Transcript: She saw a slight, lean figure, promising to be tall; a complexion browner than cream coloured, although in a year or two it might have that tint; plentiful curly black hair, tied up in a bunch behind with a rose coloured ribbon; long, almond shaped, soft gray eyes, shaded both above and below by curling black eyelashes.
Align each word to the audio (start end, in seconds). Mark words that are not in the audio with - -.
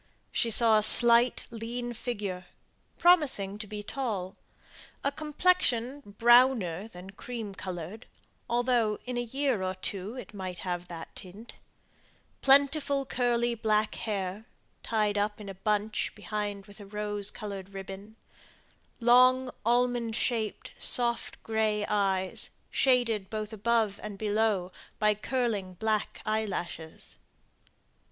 She 0.31 0.49
saw 0.49 0.79
a 0.79 0.83
slight, 0.83 1.45
lean 1.51 1.93
figure, 1.93 2.47
promising 2.97 3.59
to 3.59 3.67
be 3.67 3.83
tall; 3.83 4.35
a 5.03 5.11
complexion 5.11 6.01
browner 6.17 6.87
than 6.87 7.11
cream 7.11 7.53
coloured, 7.53 8.07
although 8.49 8.97
in 9.05 9.15
a 9.15 9.21
year 9.21 9.61
or 9.61 9.75
two 9.75 10.15
it 10.15 10.33
might 10.33 10.57
have 10.65 10.87
that 10.87 11.15
tint; 11.15 11.53
plentiful 12.41 13.05
curly 13.05 13.53
black 13.53 13.93
hair, 13.93 14.45
tied 14.81 15.19
up 15.19 15.39
in 15.39 15.49
a 15.49 15.53
bunch 15.53 16.15
behind 16.15 16.65
with 16.65 16.79
a 16.79 16.87
rose 16.87 17.29
coloured 17.29 17.69
ribbon; 17.71 18.15
long, 18.99 19.51
almond 19.63 20.15
shaped, 20.15 20.71
soft 20.79 21.43
gray 21.43 21.85
eyes, 21.87 22.49
shaded 22.71 23.29
both 23.29 23.53
above 23.53 23.99
and 24.01 24.17
below 24.17 24.71
by 24.97 25.13
curling 25.13 25.75
black 25.75 26.23
eyelashes. 26.25 27.17